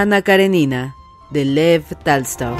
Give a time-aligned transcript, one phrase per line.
[0.00, 0.94] Ana Karenina,
[1.32, 2.56] de Lev Talstov.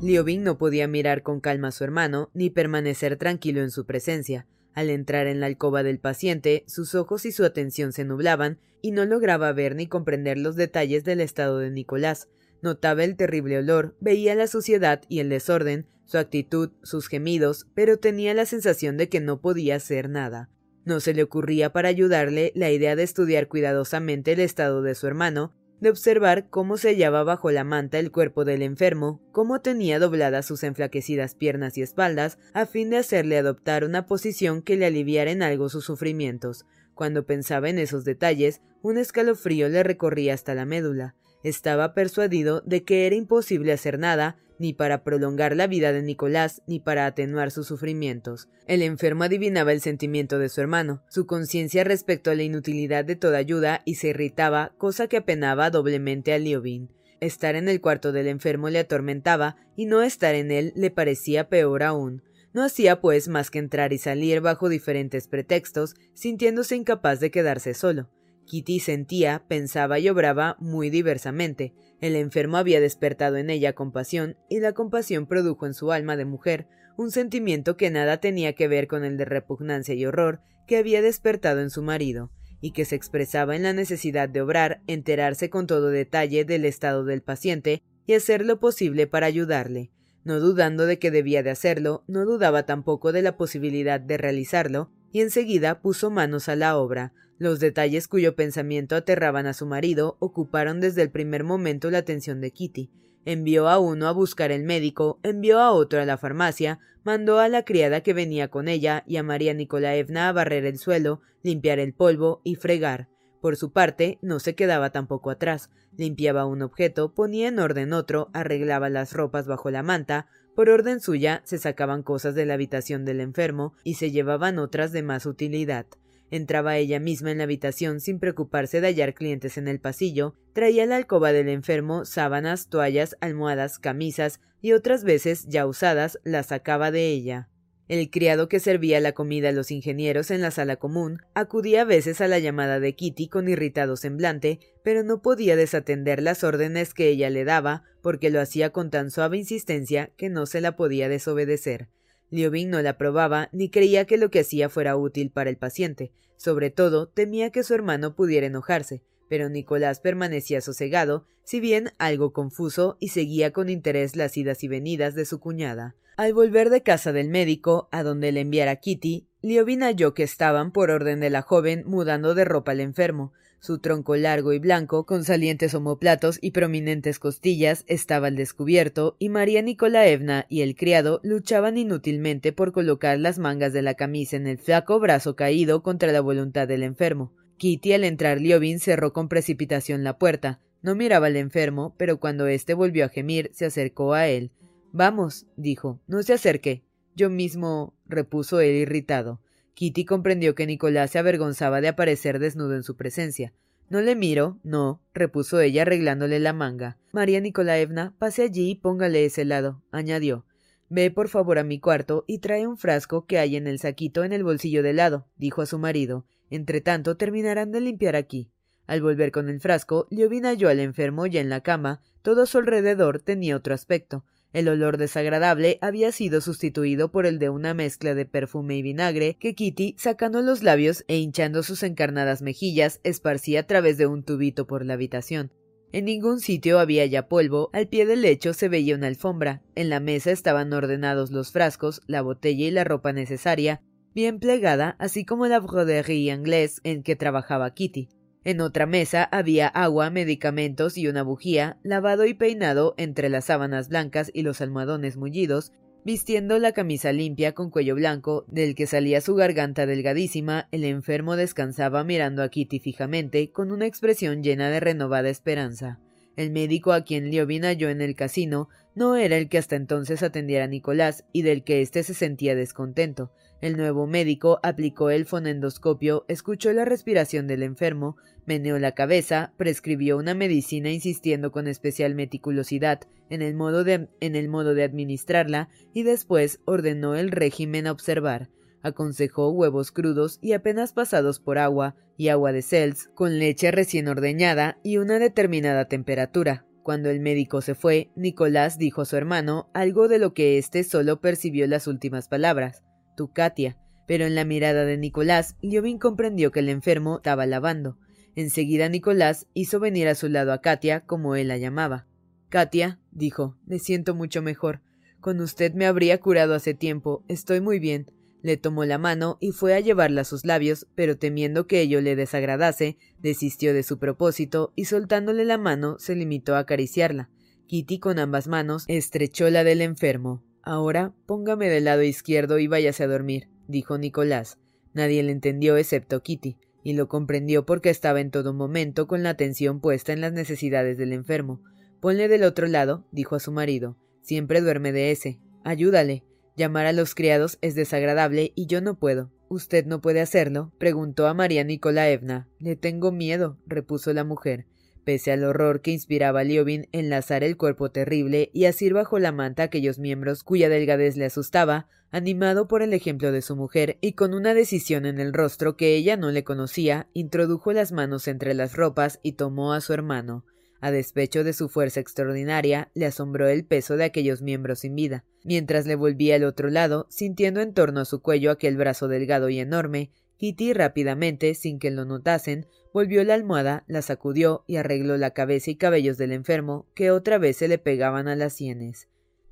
[0.00, 4.46] Liobin no podía mirar con calma a su hermano ni permanecer tranquilo en su presencia.
[4.72, 8.92] Al entrar en la alcoba del paciente, sus ojos y su atención se nublaban y
[8.92, 12.28] no lograba ver ni comprender los detalles del estado de Nicolás.
[12.64, 17.98] Notaba el terrible olor, veía la suciedad y el desorden, su actitud, sus gemidos, pero
[17.98, 20.48] tenía la sensación de que no podía hacer nada.
[20.86, 25.06] No se le ocurría para ayudarle la idea de estudiar cuidadosamente el estado de su
[25.06, 29.98] hermano, de observar cómo se hallaba bajo la manta el cuerpo del enfermo, cómo tenía
[29.98, 34.86] dobladas sus enflaquecidas piernas y espaldas, a fin de hacerle adoptar una posición que le
[34.86, 36.64] aliviara en algo sus sufrimientos.
[36.94, 41.14] Cuando pensaba en esos detalles, un escalofrío le recorría hasta la médula.
[41.44, 46.62] Estaba persuadido de que era imposible hacer nada, ni para prolongar la vida de Nicolás,
[46.66, 48.48] ni para atenuar sus sufrimientos.
[48.66, 53.16] El enfermo adivinaba el sentimiento de su hermano, su conciencia respecto a la inutilidad de
[53.16, 56.88] toda ayuda y se irritaba, cosa que apenaba doblemente a Liobin.
[57.20, 61.48] Estar en el cuarto del enfermo le atormentaba, y no estar en él le parecía
[61.48, 62.22] peor aún.
[62.54, 67.74] No hacía, pues, más que entrar y salir bajo diferentes pretextos, sintiéndose incapaz de quedarse
[67.74, 68.08] solo.
[68.44, 71.74] Kitty sentía, pensaba y obraba muy diversamente.
[72.00, 76.24] El enfermo había despertado en ella compasión, y la compasión produjo en su alma de
[76.24, 76.66] mujer
[76.96, 81.02] un sentimiento que nada tenía que ver con el de repugnancia y horror que había
[81.02, 85.66] despertado en su marido, y que se expresaba en la necesidad de obrar, enterarse con
[85.66, 89.90] todo detalle del estado del paciente y hacer lo posible para ayudarle.
[90.24, 94.90] No dudando de que debía de hacerlo, no dudaba tampoco de la posibilidad de realizarlo,
[95.12, 100.16] y enseguida puso manos a la obra, los detalles cuyo pensamiento aterraban a su marido
[100.20, 102.90] ocuparon desde el primer momento la atención de Kitty.
[103.24, 107.48] Envió a uno a buscar el médico, envió a otro a la farmacia, mandó a
[107.48, 111.78] la criada que venía con ella y a María Nikolaevna a barrer el suelo, limpiar
[111.78, 113.08] el polvo y fregar.
[113.40, 115.70] Por su parte, no se quedaba tampoco atrás.
[115.96, 121.00] Limpiaba un objeto, ponía en orden otro, arreglaba las ropas bajo la manta, por orden
[121.00, 125.26] suya se sacaban cosas de la habitación del enfermo y se llevaban otras de más
[125.26, 125.86] utilidad.
[126.34, 130.84] Entraba ella misma en la habitación sin preocuparse de hallar clientes en el pasillo, traía
[130.84, 136.90] la alcoba del enfermo sábanas, toallas, almohadas, camisas y otras veces, ya usadas, las sacaba
[136.90, 137.50] de ella.
[137.86, 141.84] El criado que servía la comida a los ingenieros en la sala común acudía a
[141.84, 146.94] veces a la llamada de Kitty con irritado semblante, pero no podía desatender las órdenes
[146.94, 150.74] que ella le daba, porque lo hacía con tan suave insistencia que no se la
[150.74, 151.90] podía desobedecer.
[152.34, 156.10] Liobin no la probaba ni creía que lo que hacía fuera útil para el paciente.
[156.36, 162.32] Sobre todo, temía que su hermano pudiera enojarse, pero Nicolás permanecía sosegado, si bien algo
[162.32, 165.94] confuso, y seguía con interés las idas y venidas de su cuñada.
[166.16, 170.72] Al volver de casa del médico, a donde le enviara Kitty, Liobin halló que estaban,
[170.72, 173.32] por orden de la joven, mudando de ropa al enfermo.
[173.60, 179.30] Su tronco largo y blanco, con salientes omoplatos y prominentes costillas, estaba al descubierto, y
[179.30, 184.46] María Nikolaevna y el criado luchaban inútilmente por colocar las mangas de la camisa en
[184.46, 187.32] el flaco brazo caído contra la voluntad del enfermo.
[187.56, 190.60] Kitty al entrar Liobin cerró con precipitación la puerta.
[190.82, 194.50] No miraba al enfermo, pero cuando éste volvió a gemir, se acercó a él.
[194.92, 196.84] Vamos, dijo, no se acerque.
[197.16, 199.40] Yo mismo, repuso él irritado.
[199.74, 203.52] Kitty comprendió que Nicolás se avergonzaba de aparecer desnudo en su presencia.
[203.90, 206.96] No le miro, no, repuso ella arreglándole la manga.
[207.12, 210.46] María Nicolaevna, pase allí y póngale ese lado, añadió.
[210.88, 214.24] Ve por favor a mi cuarto y trae un frasco que hay en el saquito
[214.24, 216.24] en el bolsillo del lado, dijo a su marido.
[216.50, 218.50] Entre tanto terminarán de limpiar aquí.
[218.86, 222.00] Al volver con el frasco, Liobin halló al enfermo ya en la cama.
[222.22, 224.24] Todo a su alrededor tenía otro aspecto.
[224.54, 229.34] El olor desagradable había sido sustituido por el de una mezcla de perfume y vinagre
[229.34, 234.22] que Kitty, sacando los labios e hinchando sus encarnadas mejillas, esparcía a través de un
[234.22, 235.50] tubito por la habitación.
[235.90, 239.90] En ningún sitio había ya polvo, al pie del lecho se veía una alfombra, en
[239.90, 243.82] la mesa estaban ordenados los frascos, la botella y la ropa necesaria,
[244.14, 248.08] bien plegada, así como la broderie inglés en que trabajaba Kitty.
[248.44, 253.88] En otra mesa había agua, medicamentos y una bujía, lavado y peinado entre las sábanas
[253.88, 255.72] blancas y los almohadones mullidos,
[256.04, 261.36] vistiendo la camisa limpia con cuello blanco, del que salía su garganta delgadísima, el enfermo
[261.36, 265.98] descansaba mirando a Kitty fijamente, con una expresión llena de renovada esperanza.
[266.36, 270.22] El médico a quien Liobin halló en el casino no era el que hasta entonces
[270.22, 273.32] atendiera a Nicolás y del que éste se sentía descontento.
[273.60, 278.16] El nuevo médico aplicó el fonendoscopio, escuchó la respiración del enfermo,
[278.46, 284.36] meneó la cabeza, prescribió una medicina insistiendo con especial meticulosidad en el modo de, en
[284.36, 288.50] el modo de administrarla y después ordenó el régimen a observar.
[288.82, 294.08] Aconsejó huevos crudos y apenas pasados por agua y agua de Cels, con leche recién
[294.08, 296.66] ordeñada y una determinada temperatura.
[296.82, 300.84] Cuando el médico se fue, Nicolás dijo a su hermano algo de lo que éste
[300.84, 302.82] solo percibió las últimas palabras
[303.14, 303.78] tu Katia.
[304.06, 307.98] Pero en la mirada de Nicolás, Liobin comprendió que el enfermo estaba lavando.
[308.36, 312.06] Enseguida Nicolás hizo venir a su lado a Katia, como él la llamaba.
[312.48, 314.82] Katia, dijo, me siento mucho mejor.
[315.20, 317.24] Con usted me habría curado hace tiempo.
[317.28, 318.10] Estoy muy bien.
[318.42, 322.02] Le tomó la mano y fue a llevarla a sus labios, pero temiendo que ello
[322.02, 327.30] le desagradase, desistió de su propósito y soltándole la mano se limitó a acariciarla.
[327.66, 330.44] Kitty con ambas manos estrechó la del enfermo.
[330.64, 334.58] Ahora póngame del lado izquierdo y váyase a dormir, dijo Nicolás.
[334.94, 339.30] Nadie le entendió excepto Kitty, y lo comprendió porque estaba en todo momento con la
[339.30, 341.60] atención puesta en las necesidades del enfermo.
[342.00, 343.96] Ponle del otro lado, dijo a su marido.
[344.22, 345.38] Siempre duerme de ese.
[345.64, 346.22] Ayúdale.
[346.56, 349.30] Llamar a los criados es desagradable y yo no puedo.
[349.48, 350.72] ¿Usted no puede hacerlo?
[350.78, 352.48] preguntó a María Nikolaevna.
[352.58, 354.66] Le tengo miedo, repuso la mujer.
[355.04, 359.32] Pese al horror que inspiraba a Liobin enlazar el cuerpo terrible y asir bajo la
[359.32, 364.12] manta aquellos miembros cuya delgadez le asustaba, animado por el ejemplo de su mujer y
[364.12, 368.54] con una decisión en el rostro que ella no le conocía, introdujo las manos entre
[368.54, 370.46] las ropas y tomó a su hermano.
[370.80, 375.24] A despecho de su fuerza extraordinaria, le asombró el peso de aquellos miembros sin vida.
[375.42, 379.48] Mientras le volvía al otro lado, sintiendo en torno a su cuello aquel brazo delgado
[379.48, 385.16] y enorme, Kitty rápidamente, sin que lo notasen, volvió la almohada, la sacudió y arregló
[385.16, 389.08] la cabeza y cabellos del enfermo, que otra vez se le pegaban a las sienes.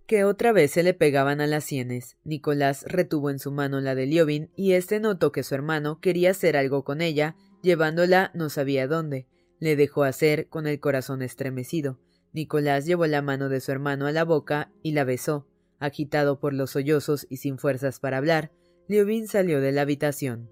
[0.07, 2.17] Que otra vez se le pegaban a las sienes.
[2.23, 6.31] Nicolás retuvo en su mano la de Liobin y éste notó que su hermano quería
[6.31, 9.27] hacer algo con ella, llevándola no sabía dónde.
[9.59, 11.99] Le dejó hacer con el corazón estremecido.
[12.33, 15.49] Nicolás llevó la mano de su hermano a la boca y la besó.
[15.81, 18.53] Agitado por los sollozos y sin fuerzas para hablar,
[18.87, 20.49] Liobin salió de la habitación.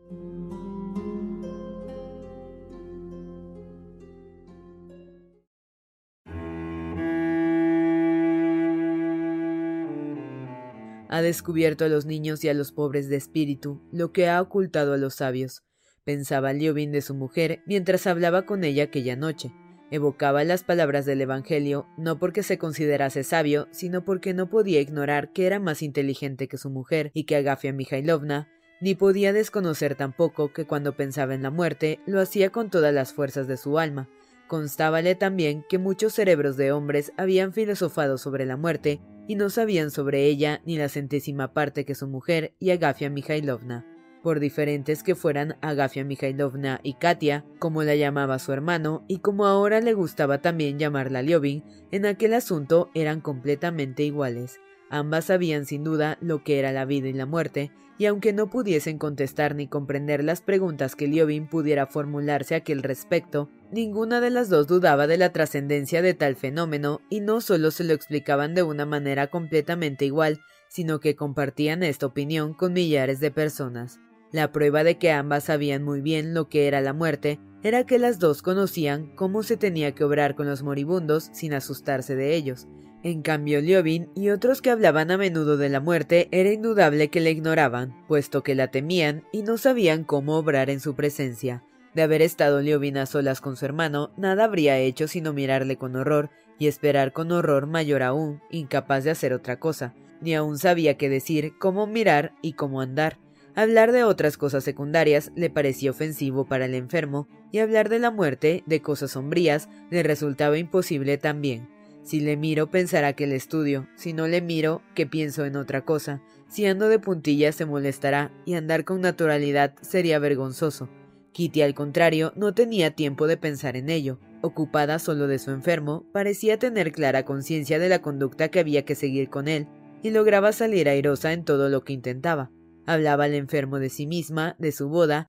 [11.13, 14.95] Ha descubierto a los niños y a los pobres de espíritu lo que ha ocultado
[14.95, 15.65] a los sabios,
[16.05, 19.53] pensaba Liobin de su mujer mientras hablaba con ella aquella noche.
[19.91, 25.33] Evocaba las palabras del Evangelio no porque se considerase sabio, sino porque no podía ignorar
[25.33, 28.49] que era más inteligente que su mujer y que Agafia Mikhailovna,
[28.81, 33.13] ni podía desconocer tampoco que cuando pensaba en la muerte lo hacía con todas las
[33.13, 34.09] fuerzas de su alma.
[34.47, 39.01] Constábale también que muchos cerebros de hombres habían filosofado sobre la muerte
[39.31, 43.87] y no sabían sobre ella ni la centésima parte que su mujer y Agafia Mikhailovna
[44.25, 49.47] por diferentes que fueran Agafia Mikhailovna y Katia, como la llamaba su hermano, y como
[49.47, 54.61] ahora le gustaba también llamarla Liobin, en aquel asunto eran completamente iguales.
[54.91, 58.51] Ambas sabían sin duda lo que era la vida y la muerte, y aunque no
[58.51, 64.31] pudiesen contestar ni comprender las preguntas que Liobin pudiera formularse a aquel respecto, ninguna de
[64.31, 68.55] las dos dudaba de la trascendencia de tal fenómeno, y no solo se lo explicaban
[68.55, 74.01] de una manera completamente igual, sino que compartían esta opinión con millares de personas.
[74.33, 77.99] La prueba de que ambas sabían muy bien lo que era la muerte era que
[77.99, 82.67] las dos conocían cómo se tenía que obrar con los moribundos sin asustarse de ellos,
[83.03, 87.21] en cambio, Liobin y otros que hablaban a menudo de la muerte era indudable que
[87.21, 91.65] la ignoraban, puesto que la temían y no sabían cómo obrar en su presencia.
[91.95, 95.97] De haber estado Liobin a solas con su hermano, nada habría hecho sino mirarle con
[95.97, 99.95] horror y esperar con horror mayor aún, incapaz de hacer otra cosa.
[100.21, 103.19] Ni aún sabía qué decir, cómo mirar y cómo andar.
[103.55, 108.11] Hablar de otras cosas secundarias le parecía ofensivo para el enfermo, y hablar de la
[108.11, 111.80] muerte, de cosas sombrías, le resultaba imposible también.
[112.03, 115.85] Si le miro pensará que le estudio, si no le miro que pienso en otra
[115.85, 120.89] cosa, si ando de puntillas se molestará y andar con naturalidad sería vergonzoso.
[121.33, 124.19] Kitty, al contrario, no tenía tiempo de pensar en ello.
[124.43, 128.95] Ocupada solo de su enfermo, parecía tener clara conciencia de la conducta que había que
[128.95, 129.69] seguir con él,
[130.03, 132.51] y lograba salir airosa en todo lo que intentaba.
[132.87, 135.29] Hablaba al enfermo de sí misma, de su boda,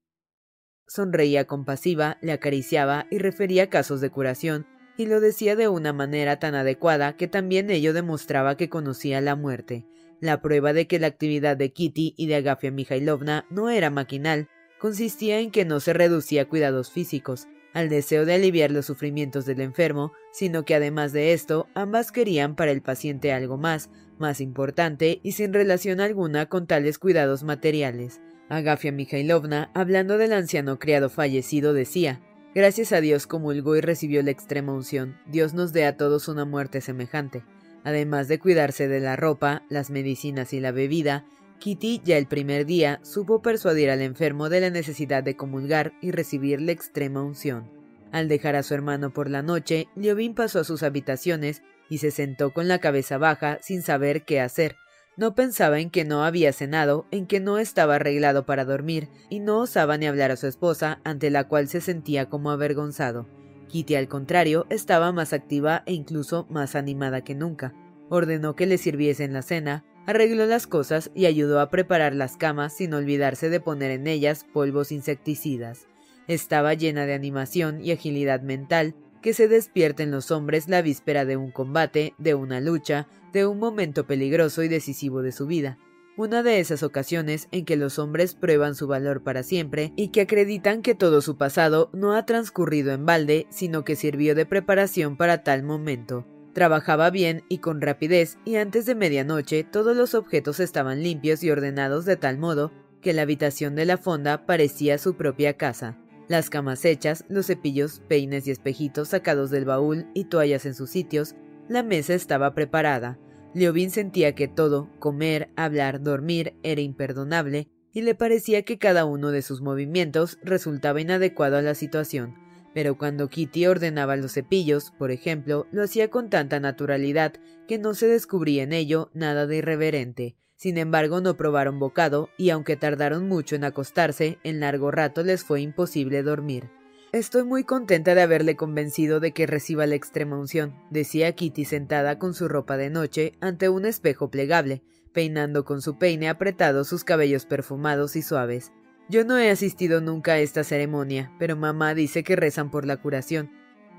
[0.91, 4.65] sonreía compasiva, le acariciaba y refería casos de curación,
[5.01, 9.35] y lo decía de una manera tan adecuada que también ello demostraba que conocía la
[9.35, 9.85] muerte.
[10.19, 14.47] La prueba de que la actividad de Kitty y de Agafia Mikhailovna no era maquinal
[14.79, 19.45] consistía en que no se reducía a cuidados físicos, al deseo de aliviar los sufrimientos
[19.45, 23.89] del enfermo, sino que además de esto, ambas querían para el paciente algo más,
[24.19, 28.21] más importante y sin relación alguna con tales cuidados materiales.
[28.49, 32.21] Agafia Mikhailovna, hablando del anciano criado fallecido, decía
[32.53, 35.17] Gracias a Dios comulgó y recibió la extrema unción.
[35.25, 37.43] Dios nos dé a todos una muerte semejante.
[37.85, 41.25] Además de cuidarse de la ropa, las medicinas y la bebida,
[41.59, 46.11] Kitty ya el primer día supo persuadir al enfermo de la necesidad de comulgar y
[46.11, 47.69] recibir la extrema unción.
[48.11, 52.11] Al dejar a su hermano por la noche, Liobin pasó a sus habitaciones y se
[52.11, 54.75] sentó con la cabeza baja sin saber qué hacer,
[55.17, 59.39] no pensaba en que no había cenado, en que no estaba arreglado para dormir, y
[59.39, 63.27] no osaba ni hablar a su esposa, ante la cual se sentía como avergonzado.
[63.67, 67.73] Kitty, al contrario, estaba más activa e incluso más animada que nunca.
[68.09, 72.75] Ordenó que le sirviesen la cena, arregló las cosas y ayudó a preparar las camas
[72.75, 75.87] sin olvidarse de poner en ellas polvos insecticidas.
[76.27, 81.25] Estaba llena de animación y agilidad mental, que se despierta en los hombres la víspera
[81.25, 85.77] de un combate, de una lucha, de un momento peligroso y decisivo de su vida.
[86.17, 90.21] Una de esas ocasiones en que los hombres prueban su valor para siempre y que
[90.21, 95.15] acreditan que todo su pasado no ha transcurrido en balde, sino que sirvió de preparación
[95.15, 96.25] para tal momento.
[96.53, 101.49] Trabajaba bien y con rapidez, y antes de medianoche todos los objetos estaban limpios y
[101.49, 106.00] ordenados de tal modo que la habitación de la fonda parecía su propia casa
[106.31, 110.89] las camas hechas, los cepillos, peines y espejitos sacados del baúl y toallas en sus
[110.89, 111.35] sitios,
[111.67, 113.19] la mesa estaba preparada.
[113.53, 119.31] Leovin sentía que todo, comer, hablar, dormir, era imperdonable, y le parecía que cada uno
[119.31, 122.35] de sus movimientos resultaba inadecuado a la situación.
[122.73, 127.33] Pero cuando Kitty ordenaba los cepillos, por ejemplo, lo hacía con tanta naturalidad
[127.67, 130.37] que no se descubría en ello nada de irreverente.
[130.61, 135.43] Sin embargo, no probaron bocado, y aunque tardaron mucho en acostarse, en largo rato les
[135.43, 136.69] fue imposible dormir.
[137.11, 142.19] Estoy muy contenta de haberle convencido de que reciba la extrema unción, decía Kitty sentada
[142.19, 147.03] con su ropa de noche ante un espejo plegable, peinando con su peine apretado sus
[147.03, 148.71] cabellos perfumados y suaves.
[149.09, 152.97] Yo no he asistido nunca a esta ceremonia, pero mamá dice que rezan por la
[152.97, 153.49] curación.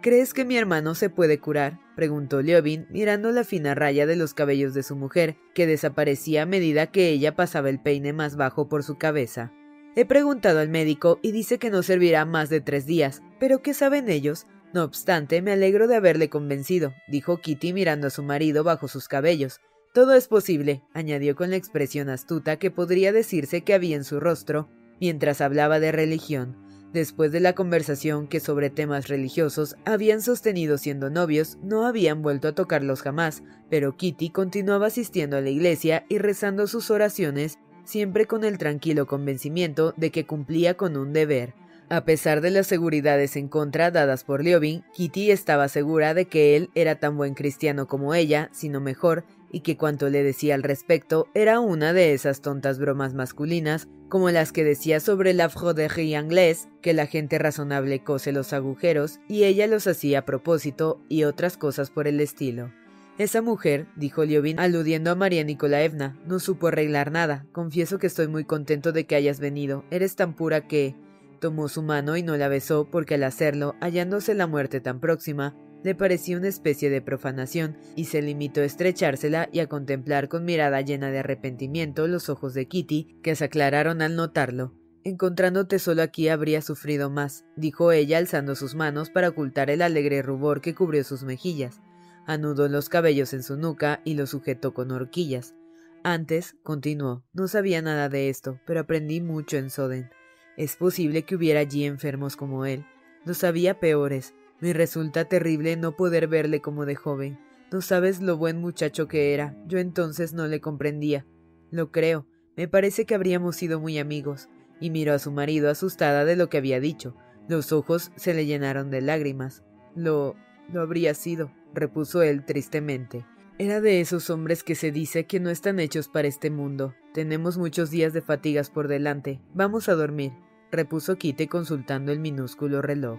[0.03, 1.79] ¿Crees que mi hermano se puede curar?
[1.95, 6.47] preguntó Leovin, mirando la fina raya de los cabellos de su mujer, que desaparecía a
[6.47, 9.53] medida que ella pasaba el peine más bajo por su cabeza.
[9.95, 13.75] He preguntado al médico y dice que no servirá más de tres días, pero ¿qué
[13.75, 14.49] saben ellos?
[14.75, 19.07] No obstante, me alegro de haberle convencido, dijo Kitty mirando a su marido bajo sus
[19.07, 19.61] cabellos.
[19.95, 24.19] Todo es posible, añadió con la expresión astuta que podría decirse que había en su
[24.19, 24.69] rostro
[24.99, 26.72] mientras hablaba de religión.
[26.93, 32.49] Después de la conversación que sobre temas religiosos habían sostenido siendo novios, no habían vuelto
[32.49, 38.27] a tocarlos jamás, pero Kitty continuaba asistiendo a la iglesia y rezando sus oraciones, siempre
[38.27, 41.55] con el tranquilo convencimiento de que cumplía con un deber.
[41.89, 46.57] A pesar de las seguridades en contra dadas por Liobin, Kitty estaba segura de que
[46.57, 50.63] él era tan buen cristiano como ella, sino mejor, y que cuanto le decía al
[50.63, 56.17] respecto era una de esas tontas bromas masculinas, como las que decía sobre la froderie
[56.17, 61.25] anglaise, que la gente razonable cose los agujeros y ella los hacía a propósito y
[61.25, 62.73] otras cosas por el estilo.
[63.19, 67.45] Esa mujer, dijo Liovin, aludiendo a María Nikolaevna, no supo arreglar nada.
[67.53, 69.85] Confieso que estoy muy contento de que hayas venido.
[69.91, 70.97] Eres tan pura que.
[71.39, 75.57] Tomó su mano y no la besó porque al hacerlo, hallándose la muerte tan próxima,
[75.83, 80.45] le parecía una especie de profanación, y se limitó a estrechársela y a contemplar con
[80.45, 84.75] mirada llena de arrepentimiento los ojos de Kitty, que se aclararon al notarlo.
[85.05, 90.23] Encontrándote solo aquí habría sufrido más, dijo ella alzando sus manos para ocultar el alegre
[90.23, 91.81] rubor que cubrió sus mejillas.
[92.25, 95.57] Anudó los cabellos en su nuca y los sujetó con horquillas.
[96.05, 100.11] Antes, continuó, no sabía nada de esto, pero aprendí mucho en Soden.
[100.57, 102.85] Es posible que hubiera allí enfermos como él.
[103.25, 104.35] No sabía peores.
[104.62, 107.37] Me resulta terrible no poder verle como de joven.
[107.73, 109.57] No sabes lo buen muchacho que era.
[109.66, 111.26] Yo entonces no le comprendía.
[111.73, 112.28] Lo creo.
[112.57, 114.49] Me parece que habríamos sido muy amigos.
[114.81, 117.16] Y miró a su marido asustada de lo que había dicho.
[117.49, 119.64] Los ojos se le llenaron de lágrimas.
[119.97, 120.37] Lo...
[120.73, 123.26] lo habría sido, repuso él tristemente.
[123.59, 126.95] Era de esos hombres que se dice que no están hechos para este mundo.
[127.14, 129.40] Tenemos muchos días de fatigas por delante.
[129.54, 130.31] Vamos a dormir,
[130.71, 133.19] repuso Kite consultando el minúsculo reloj.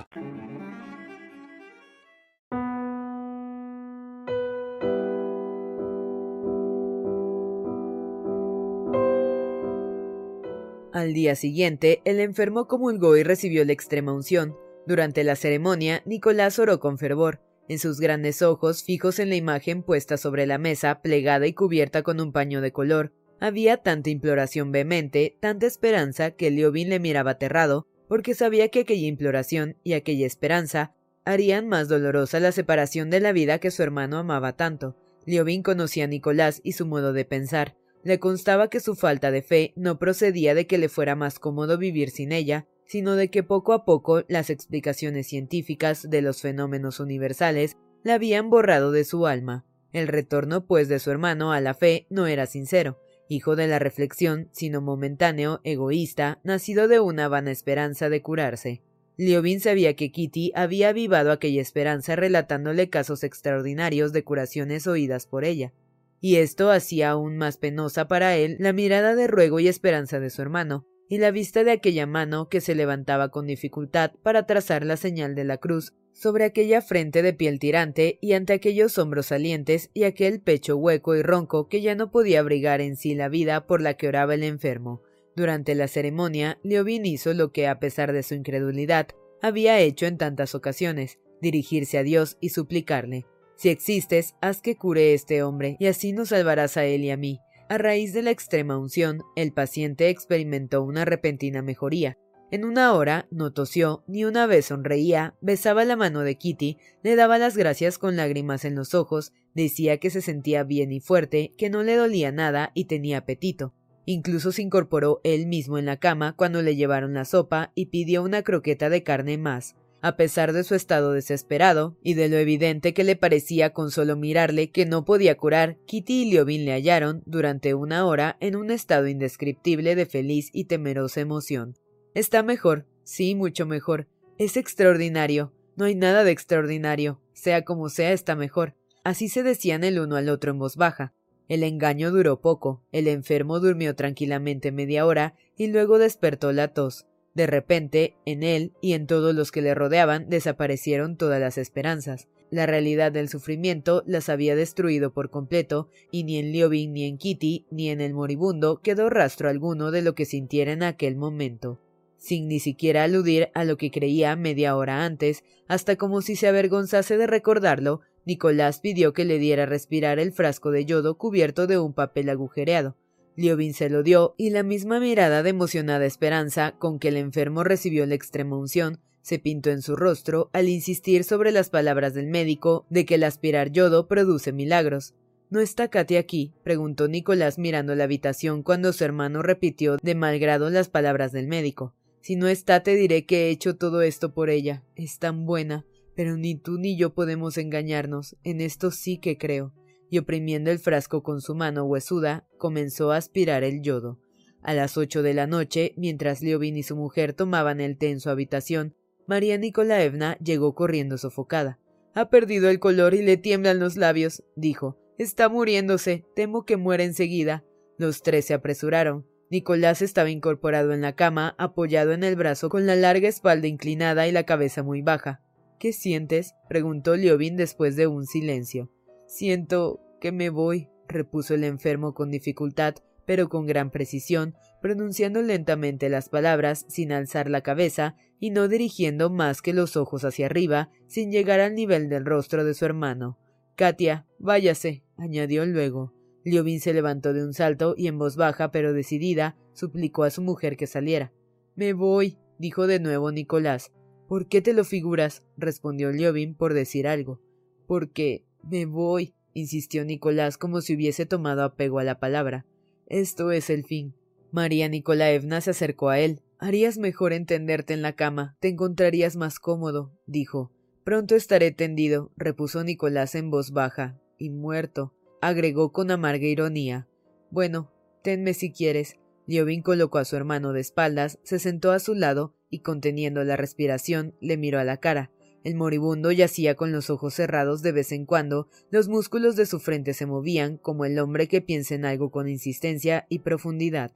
[10.93, 14.55] Al día siguiente, el enfermo comulgó y recibió la extrema unción.
[14.85, 17.41] Durante la ceremonia, Nicolás oró con fervor.
[17.69, 22.03] En sus grandes ojos, fijos en la imagen puesta sobre la mesa, plegada y cubierta
[22.03, 27.31] con un paño de color, había tanta imploración vehemente, tanta esperanza, que Liobin le miraba
[27.31, 30.93] aterrado, porque sabía que aquella imploración y aquella esperanza
[31.23, 34.97] harían más dolorosa la separación de la vida que su hermano amaba tanto.
[35.25, 37.77] Liobin conocía a Nicolás y su modo de pensar.
[38.03, 41.77] Le constaba que su falta de fe no procedía de que le fuera más cómodo
[41.77, 46.99] vivir sin ella, sino de que poco a poco las explicaciones científicas de los fenómenos
[46.99, 49.63] universales la habían borrado de su alma.
[49.93, 52.99] El retorno, pues, de su hermano a la fe no era sincero
[53.31, 58.81] hijo de la reflexión, sino momentáneo, egoísta, nacido de una vana esperanza de curarse.
[59.15, 65.45] Liobin sabía que Kitty había avivado aquella esperanza relatándole casos extraordinarios de curaciones oídas por
[65.45, 65.71] ella,
[66.19, 70.29] y esto hacía aún más penosa para él la mirada de ruego y esperanza de
[70.29, 74.85] su hermano, y la vista de aquella mano que se levantaba con dificultad para trazar
[74.85, 79.27] la señal de la cruz sobre aquella frente de piel tirante y ante aquellos hombros
[79.27, 83.29] salientes y aquel pecho hueco y ronco que ya no podía abrigar en sí la
[83.29, 85.01] vida por la que oraba el enfermo.
[85.35, 89.07] Durante la ceremonia, Leovin hizo lo que, a pesar de su incredulidad,
[89.41, 95.13] había hecho en tantas ocasiones, dirigirse a Dios y suplicarle Si existes, haz que cure
[95.13, 97.39] este hombre, y así nos salvarás a él y a mí.
[97.69, 102.17] A raíz de la extrema unción, el paciente experimentó una repentina mejoría,
[102.51, 107.15] en una hora no tosió, ni una vez sonreía, besaba la mano de Kitty, le
[107.15, 111.53] daba las gracias con lágrimas en los ojos, decía que se sentía bien y fuerte,
[111.57, 113.73] que no le dolía nada y tenía apetito.
[114.05, 118.23] Incluso se incorporó él mismo en la cama cuando le llevaron la sopa y pidió
[118.23, 119.75] una croqueta de carne más.
[120.01, 124.17] A pesar de su estado desesperado y de lo evidente que le parecía con solo
[124.17, 128.71] mirarle que no podía curar, Kitty y Liobin le hallaron, durante una hora, en un
[128.71, 131.75] estado indescriptible de feliz y temerosa emoción.
[132.13, 134.07] Está mejor, sí, mucho mejor.
[134.37, 135.53] Es extraordinario.
[135.77, 137.21] No hay nada de extraordinario.
[137.31, 138.75] Sea como sea, está mejor.
[139.05, 141.13] Así se decían el uno al otro en voz baja.
[141.47, 142.83] El engaño duró poco.
[142.91, 147.07] El enfermo durmió tranquilamente media hora y luego despertó la tos.
[147.33, 152.27] De repente, en él y en todos los que le rodeaban desaparecieron todas las esperanzas.
[152.49, 157.17] La realidad del sufrimiento las había destruido por completo, y ni en Liobin, ni en
[157.17, 161.79] Kitty, ni en el moribundo quedó rastro alguno de lo que sintiera en aquel momento.
[162.21, 166.47] Sin ni siquiera aludir a lo que creía media hora antes, hasta como si se
[166.47, 171.79] avergonzase de recordarlo, Nicolás pidió que le diera respirar el frasco de yodo cubierto de
[171.79, 172.95] un papel agujereado.
[173.35, 177.63] Liobin se lo dio, y la misma mirada de emocionada esperanza con que el enfermo
[177.63, 182.27] recibió la extrema unción se pintó en su rostro al insistir sobre las palabras del
[182.27, 185.15] médico de que el aspirar yodo produce milagros.
[185.49, 186.53] ¿No está Katy aquí?
[186.63, 191.47] preguntó Nicolás mirando la habitación cuando su hermano repitió de mal grado las palabras del
[191.47, 191.93] médico.
[192.21, 194.83] Si no está, te diré que he hecho todo esto por ella.
[194.95, 195.85] Es tan buena.
[196.15, 198.35] Pero ni tú ni yo podemos engañarnos.
[198.43, 199.73] En esto sí que creo.
[200.09, 204.19] Y oprimiendo el frasco con su mano huesuda, comenzó a aspirar el yodo.
[204.61, 208.19] A las ocho de la noche, mientras Liobin y su mujer tomaban el té en
[208.19, 211.79] su habitación, María Nikolaevna llegó corriendo sofocada.
[212.13, 214.97] Ha perdido el color y le tiemblan los labios, dijo.
[215.17, 216.25] Está muriéndose.
[216.35, 217.63] Temo que muera enseguida.
[217.97, 219.25] Los tres se apresuraron.
[219.51, 224.25] Nicolás estaba incorporado en la cama, apoyado en el brazo, con la larga espalda inclinada
[224.25, 225.41] y la cabeza muy baja.
[225.77, 226.55] ¿Qué sientes?
[226.69, 228.89] preguntó Liobin después de un silencio.
[229.27, 236.07] Siento que me voy, repuso el enfermo con dificultad, pero con gran precisión, pronunciando lentamente
[236.07, 240.89] las palabras sin alzar la cabeza y no dirigiendo más que los ojos hacia arriba,
[241.07, 243.37] sin llegar al nivel del rostro de su hermano.
[243.75, 246.13] Katia, váyase, añadió luego.
[246.43, 250.41] Liobin se levantó de un salto y en voz baja pero decidida suplicó a su
[250.41, 251.31] mujer que saliera.
[251.75, 253.91] Me voy, dijo de nuevo Nicolás.
[254.27, 255.43] ¿Por qué te lo figuras?
[255.57, 257.39] respondió Liobin por decir algo.
[257.85, 262.65] Porque me voy, insistió Nicolás como si hubiese tomado apego a la palabra.
[263.07, 264.15] Esto es el fin.
[264.51, 266.41] María Nicolaevna se acercó a él.
[266.59, 268.55] Harías mejor entenderte en la cama.
[268.59, 270.71] Te encontrarías más cómodo, dijo.
[271.03, 274.19] Pronto estaré tendido, repuso Nicolás en voz baja.
[274.37, 277.07] Y muerto agregó con amarga ironía.
[277.49, 277.91] Bueno,
[278.23, 279.17] tenme si quieres.
[279.47, 283.57] Liobin colocó a su hermano de espaldas, se sentó a su lado y conteniendo la
[283.57, 285.31] respiración le miró a la cara.
[285.63, 289.79] El moribundo yacía con los ojos cerrados de vez en cuando, los músculos de su
[289.79, 294.11] frente se movían como el hombre que piensa en algo con insistencia y profundidad.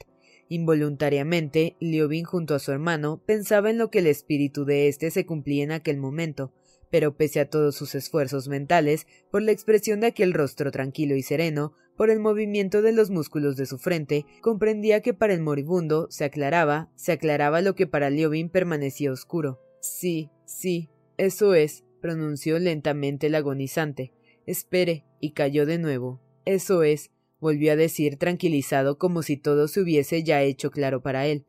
[0.48, 5.26] Involuntariamente, Liobin junto a su hermano pensaba en lo que el espíritu de éste se
[5.26, 6.52] cumplía en aquel momento,
[6.96, 11.24] pero pese a todos sus esfuerzos mentales, por la expresión de aquel rostro tranquilo y
[11.24, 16.08] sereno, por el movimiento de los músculos de su frente, comprendía que para el moribundo
[16.10, 19.60] se aclaraba, se aclaraba lo que para Liobin permanecía oscuro.
[19.82, 24.14] Sí, sí, eso es, pronunció lentamente el agonizante.
[24.46, 26.22] Espere, y cayó de nuevo.
[26.46, 31.26] Eso es, volvió a decir tranquilizado como si todo se hubiese ya hecho claro para
[31.26, 31.46] él.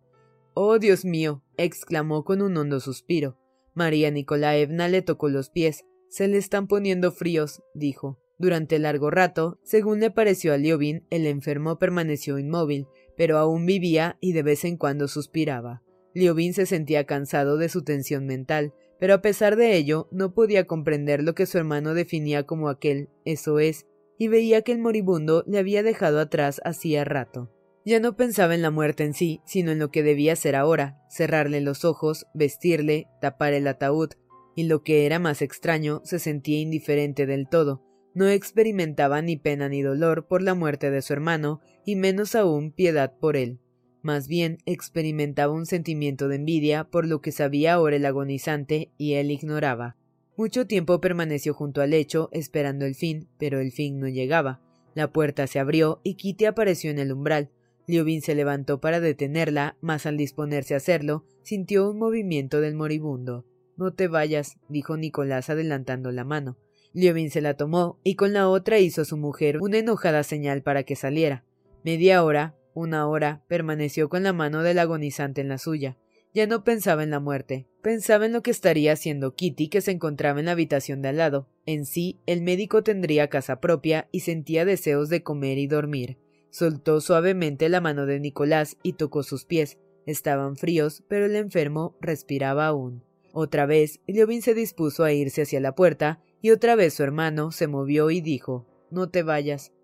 [0.54, 1.44] Oh, Dios mío.
[1.56, 3.38] exclamó con un hondo suspiro.
[3.76, 5.84] María Nikolaevna le tocó los pies.
[6.08, 8.18] Se le están poniendo fríos, dijo.
[8.38, 12.86] Durante largo rato, según le pareció a Liobin, el enfermo permaneció inmóvil,
[13.18, 15.82] pero aún vivía y de vez en cuando suspiraba.
[16.14, 20.66] Liobin se sentía cansado de su tensión mental, pero a pesar de ello no podía
[20.66, 23.86] comprender lo que su hermano definía como aquel, eso es,
[24.18, 27.50] y veía que el moribundo le había dejado atrás hacía rato.
[27.86, 31.00] Ya no pensaba en la muerte en sí, sino en lo que debía hacer ahora,
[31.08, 34.10] cerrarle los ojos, vestirle, tapar el ataúd,
[34.56, 39.68] y lo que era más extraño, se sentía indiferente del todo, no experimentaba ni pena
[39.68, 43.60] ni dolor por la muerte de su hermano, y menos aún piedad por él.
[44.00, 49.12] Más bien experimentaba un sentimiento de envidia por lo que sabía ahora el agonizante y
[49.14, 49.96] él ignoraba.
[50.34, 54.62] Mucho tiempo permaneció junto al lecho, esperando el fin, pero el fin no llegaba.
[54.94, 57.50] La puerta se abrió y Kitty apareció en el umbral.
[57.86, 63.44] Liobin se levantó para detenerla, mas al disponerse a hacerlo, sintió un movimiento del moribundo.
[63.76, 66.56] No te vayas, dijo Nicolás adelantando la mano.
[66.92, 70.62] Liobin se la tomó y con la otra hizo a su mujer una enojada señal
[70.62, 71.44] para que saliera.
[71.84, 75.98] Media hora, una hora, permaneció con la mano del agonizante en la suya.
[76.34, 79.92] Ya no pensaba en la muerte, pensaba en lo que estaría haciendo Kitty que se
[79.92, 81.48] encontraba en la habitación de al lado.
[81.66, 86.18] En sí, el médico tendría casa propia y sentía deseos de comer y dormir.
[86.56, 89.76] Soltó suavemente la mano de Nicolás y tocó sus pies.
[90.06, 93.04] Estaban fríos, pero el enfermo respiraba aún.
[93.34, 97.52] Otra vez, Liobin se dispuso a irse hacia la puerta, y otra vez su hermano
[97.52, 99.74] se movió y dijo No te vayas.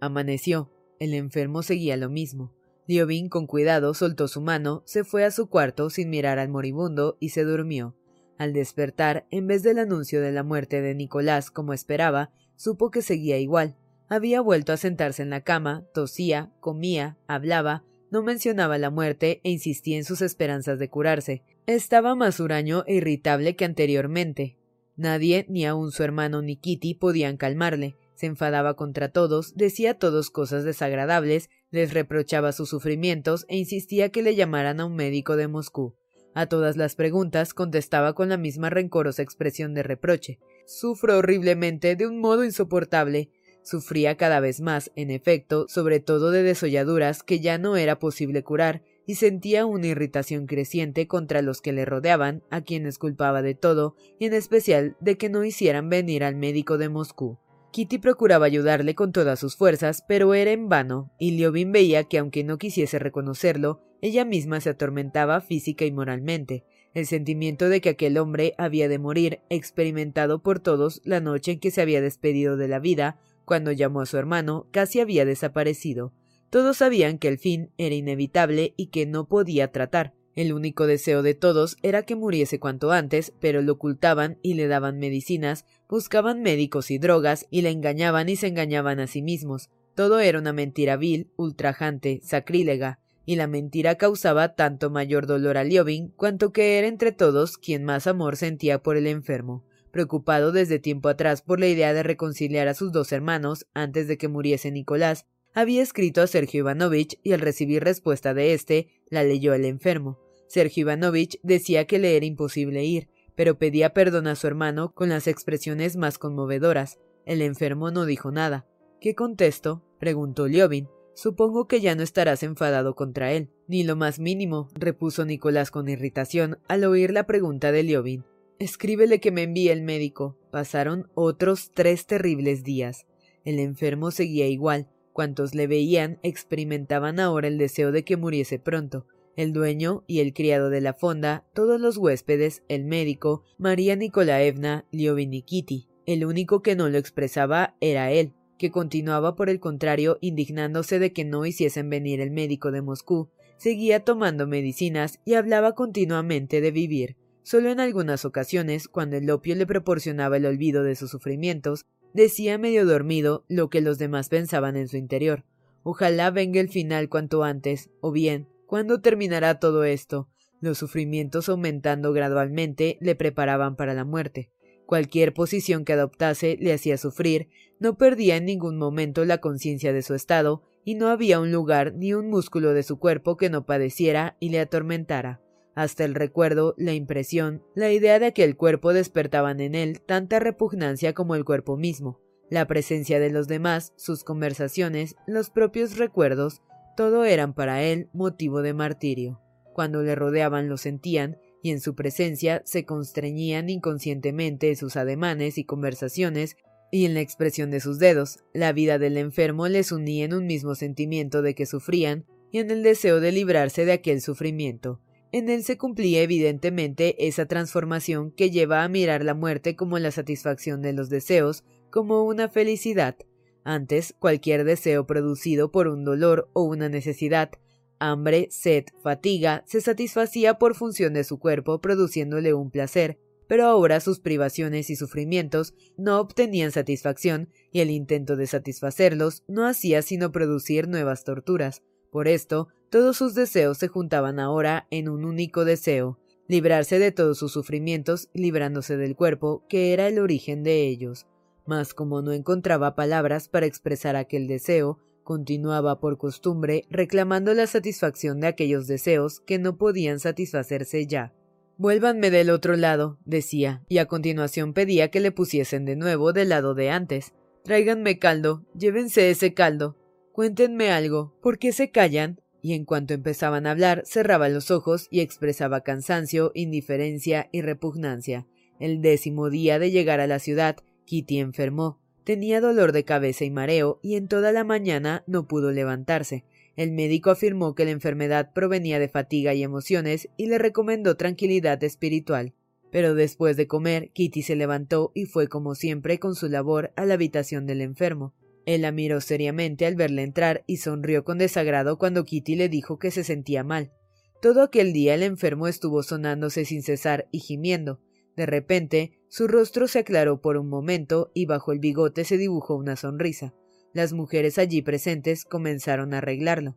[0.00, 0.68] Amaneció.
[0.98, 2.52] El enfermo seguía lo mismo.
[2.88, 7.16] Liobin con cuidado soltó su mano, se fue a su cuarto sin mirar al moribundo
[7.20, 7.94] y se durmió.
[8.36, 13.00] Al despertar, en vez del anuncio de la muerte de Nicolás como esperaba, supo que
[13.00, 13.76] seguía igual,
[14.14, 19.50] había vuelto a sentarse en la cama, tosía, comía, hablaba, no mencionaba la muerte e
[19.50, 21.42] insistía en sus esperanzas de curarse.
[21.66, 24.56] Estaba más huraño e irritable que anteriormente.
[24.96, 27.96] Nadie, ni aun su hermano ni Kitty, podían calmarle.
[28.14, 34.10] Se enfadaba contra todos, decía a todos cosas desagradables, Les reprochaba sus sufrimientos e insistía
[34.10, 35.96] que le llamaran a un médico de Moscú.
[36.32, 40.38] A todas las preguntas contestaba con la misma rencorosa expresión de reproche.
[40.66, 43.30] Sufro horriblemente de un modo insoportable.
[43.64, 48.44] Sufría cada vez más, en efecto, sobre todo de desolladuras que ya no era posible
[48.44, 53.54] curar, y sentía una irritación creciente contra los que le rodeaban, a quienes culpaba de
[53.54, 57.38] todo, y en especial de que no hicieran venir al médico de Moscú.
[57.72, 62.18] Kitty procuraba ayudarle con todas sus fuerzas, pero era en vano, y Liobin veía que
[62.18, 66.64] aunque no quisiese reconocerlo, ella misma se atormentaba física y moralmente.
[66.92, 71.60] El sentimiento de que aquel hombre había de morir, experimentado por todos la noche en
[71.60, 76.12] que se había despedido de la vida, cuando llamó a su hermano, casi había desaparecido.
[76.50, 80.14] Todos sabían que el fin era inevitable y que no podía tratar.
[80.34, 84.66] El único deseo de todos era que muriese cuanto antes, pero lo ocultaban y le
[84.66, 89.70] daban medicinas, buscaban médicos y drogas y le engañaban y se engañaban a sí mismos.
[89.94, 95.64] Todo era una mentira vil, ultrajante, sacrílega, y la mentira causaba tanto mayor dolor a
[95.64, 99.64] Liobin cuanto que era entre todos quien más amor sentía por el enfermo.
[99.94, 104.18] Preocupado desde tiempo atrás por la idea de reconciliar a sus dos hermanos antes de
[104.18, 109.22] que muriese Nicolás, había escrito a Sergio Ivanovich y al recibir respuesta de éste, la
[109.22, 110.18] leyó el enfermo.
[110.48, 115.10] Sergio Ivanovich decía que le era imposible ir, pero pedía perdón a su hermano con
[115.10, 116.98] las expresiones más conmovedoras.
[117.24, 118.66] El enfermo no dijo nada.
[119.00, 119.84] ¿Qué contesto?
[120.00, 120.88] preguntó Liobin.
[121.14, 123.48] Supongo que ya no estarás enfadado contra él.
[123.68, 128.24] Ni lo más mínimo, repuso Nicolás con irritación al oír la pregunta de Liobin.
[128.58, 130.38] Escríbele que me envíe el médico.
[130.50, 133.06] Pasaron otros tres terribles días.
[133.44, 139.06] El enfermo seguía igual, Cuantos le veían experimentaban ahora el deseo de que muriese pronto.
[139.36, 144.86] El dueño y el criado de la fonda, todos los huéspedes, el médico, María Nikolaevna,
[144.90, 145.86] Liovin y Kitty.
[146.04, 151.12] El único que no lo expresaba era él, que continuaba por el contrario indignándose de
[151.12, 156.72] que no hiciesen venir el médico de Moscú, seguía tomando medicinas y hablaba continuamente de
[156.72, 157.16] vivir.
[157.44, 162.56] Solo en algunas ocasiones, cuando el opio le proporcionaba el olvido de sus sufrimientos, decía
[162.56, 165.44] medio dormido lo que los demás pensaban en su interior.
[165.82, 170.30] Ojalá venga el final cuanto antes, o bien, ¿cuándo terminará todo esto?
[170.60, 174.50] Los sufrimientos aumentando gradualmente le preparaban para la muerte.
[174.86, 180.00] Cualquier posición que adoptase le hacía sufrir, no perdía en ningún momento la conciencia de
[180.00, 183.66] su estado, y no había un lugar ni un músculo de su cuerpo que no
[183.66, 185.43] padeciera y le atormentara.
[185.74, 190.38] Hasta el recuerdo, la impresión, la idea de que el cuerpo despertaban en él tanta
[190.38, 196.62] repugnancia como el cuerpo mismo, la presencia de los demás, sus conversaciones, los propios recuerdos,
[196.96, 199.40] todo eran para él motivo de martirio.
[199.72, 205.64] Cuando le rodeaban lo sentían, y en su presencia se constreñían inconscientemente sus ademanes y
[205.64, 206.56] conversaciones
[206.92, 208.40] y en la expresión de sus dedos.
[208.52, 212.70] La vida del enfermo les unía en un mismo sentimiento de que sufrían y en
[212.70, 215.00] el deseo de librarse de aquel sufrimiento.
[215.34, 220.12] En él se cumplía evidentemente esa transformación que lleva a mirar la muerte como la
[220.12, 223.16] satisfacción de los deseos, como una felicidad.
[223.64, 227.50] Antes, cualquier deseo producido por un dolor o una necesidad,
[227.98, 233.18] hambre, sed, fatiga, se satisfacía por función de su cuerpo produciéndole un placer,
[233.48, 239.66] pero ahora sus privaciones y sufrimientos no obtenían satisfacción y el intento de satisfacerlos no
[239.66, 241.82] hacía sino producir nuevas torturas.
[242.12, 247.36] Por esto, todos sus deseos se juntaban ahora en un único deseo, librarse de todos
[247.38, 251.26] sus sufrimientos, librándose del cuerpo, que era el origen de ellos.
[251.66, 258.38] Mas como no encontraba palabras para expresar aquel deseo, continuaba por costumbre reclamando la satisfacción
[258.38, 261.32] de aquellos deseos que no podían satisfacerse ya.
[261.76, 266.50] Vuélvanme del otro lado, decía, y a continuación pedía que le pusiesen de nuevo del
[266.50, 267.34] lado de antes.
[267.64, 269.96] Tráiganme caldo, llévense ese caldo.
[270.30, 272.38] Cuéntenme algo, ¿por qué se callan?
[272.64, 278.46] Y en cuanto empezaban a hablar cerraba los ojos y expresaba cansancio, indiferencia y repugnancia.
[278.80, 282.00] El décimo día de llegar a la ciudad, Kitty enfermó.
[282.24, 286.46] Tenía dolor de cabeza y mareo, y en toda la mañana no pudo levantarse.
[286.74, 291.84] El médico afirmó que la enfermedad provenía de fatiga y emociones y le recomendó tranquilidad
[291.84, 292.54] espiritual.
[292.90, 297.04] Pero después de comer, Kitty se levantó y fue como siempre con su labor a
[297.04, 298.32] la habitación del enfermo.
[298.66, 302.98] Él la miró seriamente al verle entrar y sonrió con desagrado cuando Kitty le dijo
[302.98, 303.92] que se sentía mal.
[304.40, 308.00] Todo aquel día el enfermo estuvo sonándose sin cesar y gimiendo.
[308.36, 312.74] De repente, su rostro se aclaró por un momento y bajo el bigote se dibujó
[312.74, 313.54] una sonrisa.
[313.92, 316.76] Las mujeres allí presentes comenzaron a arreglarlo.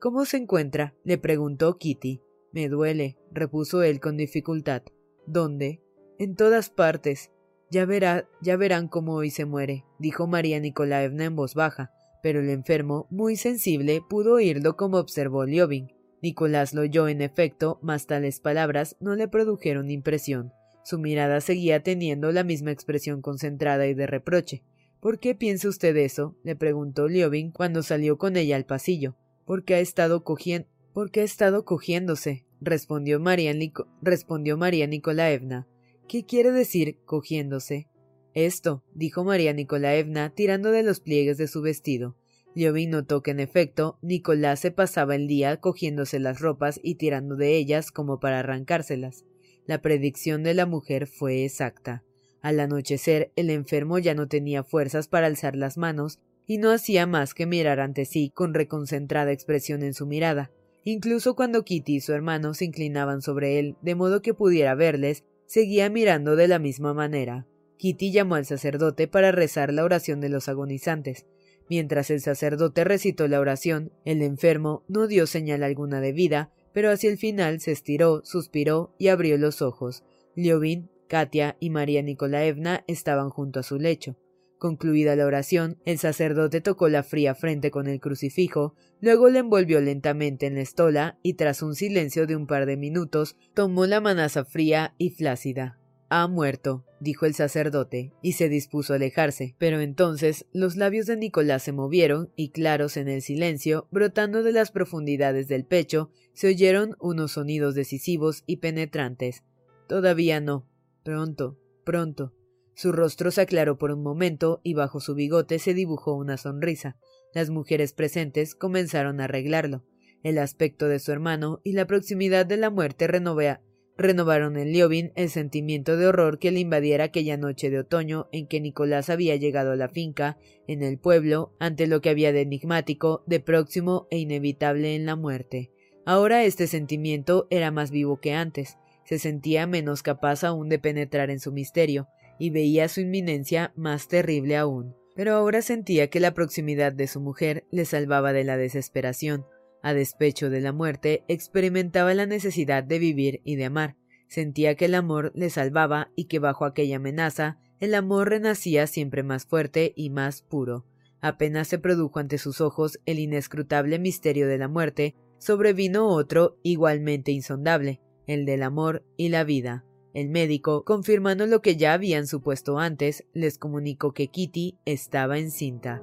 [0.00, 0.94] ¿Cómo se encuentra?
[1.04, 2.20] le preguntó Kitty.
[2.52, 4.82] Me duele, repuso él con dificultad.
[5.26, 5.80] ¿Dónde?
[6.18, 7.30] En todas partes.
[7.70, 11.92] Ya verá, ya verán cómo hoy se muere, dijo María Nikolaevna en voz baja.
[12.22, 15.92] pero el enfermo, muy sensible, pudo oírlo como observó Liobin.
[16.22, 20.52] Nicolás lo oyó en efecto, mas tales palabras no le produjeron impresión.
[20.82, 24.64] Su mirada seguía teniendo la misma expresión concentrada y de reproche.
[25.00, 26.36] ¿Por qué piensa usted eso?
[26.42, 29.14] le preguntó Liobin cuando salió con ella al pasillo.
[29.44, 30.68] Porque ha estado cogiendo.
[30.92, 33.52] Porque ha estado cogiéndose, respondió María,
[34.00, 35.68] respondió María Nicolaevna.
[36.08, 37.88] ¿Qué quiere decir cogiéndose?
[38.32, 42.16] Esto, dijo María Nicolaevna, tirando de los pliegues de su vestido.
[42.54, 47.34] Liobin notó que en efecto Nicolás se pasaba el día cogiéndose las ropas y tirando
[47.34, 49.24] de ellas como para arrancárselas.
[49.66, 52.04] La predicción de la mujer fue exacta.
[52.40, 57.04] Al anochecer el enfermo ya no tenía fuerzas para alzar las manos y no hacía
[57.06, 60.52] más que mirar ante sí con reconcentrada expresión en su mirada.
[60.84, 65.24] Incluso cuando Kitty y su hermano se inclinaban sobre él de modo que pudiera verles,
[65.46, 67.46] seguía mirando de la misma manera.
[67.78, 71.26] Kitty llamó al sacerdote para rezar la oración de los agonizantes.
[71.68, 76.90] Mientras el sacerdote recitó la oración, el enfermo no dio señal alguna de vida, pero
[76.90, 80.04] hacia el final se estiró, suspiró y abrió los ojos.
[80.34, 84.16] Liovin, Katia y María Nicolaevna estaban junto a su lecho.
[84.58, 89.80] Concluida la oración, el sacerdote tocó la fría frente con el crucifijo, luego le envolvió
[89.80, 94.00] lentamente en la estola y tras un silencio de un par de minutos, tomó la
[94.00, 95.78] manaza fría y flácida.
[96.08, 99.56] Ha muerto, dijo el sacerdote, y se dispuso a alejarse.
[99.58, 104.52] Pero entonces los labios de Nicolás se movieron y claros en el silencio, brotando de
[104.52, 109.42] las profundidades del pecho, se oyeron unos sonidos decisivos y penetrantes.
[109.88, 110.68] Todavía no.
[111.02, 112.35] Pronto, pronto.
[112.76, 116.98] Su rostro se aclaró por un momento y bajo su bigote se dibujó una sonrisa.
[117.32, 119.82] Las mujeres presentes comenzaron a arreglarlo.
[120.22, 125.30] El aspecto de su hermano y la proximidad de la muerte renovaron en Liobin el
[125.30, 129.72] sentimiento de horror que le invadiera aquella noche de otoño en que Nicolás había llegado
[129.72, 130.36] a la finca,
[130.66, 135.16] en el pueblo, ante lo que había de enigmático, de próximo e inevitable en la
[135.16, 135.72] muerte.
[136.04, 141.30] Ahora este sentimiento era más vivo que antes, se sentía menos capaz aún de penetrar
[141.30, 142.08] en su misterio,
[142.38, 144.94] y veía su inminencia más terrible aún.
[145.14, 149.46] Pero ahora sentía que la proximidad de su mujer le salvaba de la desesperación,
[149.82, 153.96] a despecho de la muerte, experimentaba la necesidad de vivir y de amar.
[154.28, 159.22] Sentía que el amor le salvaba y que bajo aquella amenaza el amor renacía siempre
[159.22, 160.84] más fuerte y más puro.
[161.20, 167.32] Apenas se produjo ante sus ojos el inescrutable misterio de la muerte, sobrevino otro igualmente
[167.32, 169.85] insondable, el del amor y la vida.
[170.16, 176.02] El médico, confirmando lo que ya habían supuesto antes, les comunicó que Kitty estaba encinta.